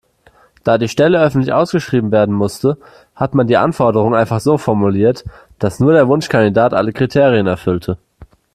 Da 0.63 0.79
die 0.79 0.87
Stelle 0.89 1.21
öffentlich 1.21 1.53
ausgeschrieben 1.53 2.11
werden 2.11 2.33
musste, 2.33 2.79
hat 3.13 3.35
man 3.35 3.45
die 3.45 3.57
Anforderungen 3.57 4.15
einfach 4.15 4.39
so 4.39 4.57
formuliert, 4.57 5.23
dass 5.59 5.79
nur 5.79 5.93
der 5.93 6.07
Wunschkandidat 6.07 6.73
alle 6.73 6.91
Kriterien 6.91 7.45
erfüllte. 7.45 7.99